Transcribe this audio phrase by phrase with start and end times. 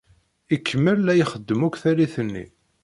[0.55, 2.45] Ikemmel la ixeddem akk tallit-nni.